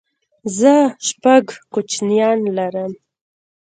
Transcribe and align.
زه 0.57 0.73
شپږ 1.07 1.45
کوچنيان 1.73 2.39
لرم 2.57 2.91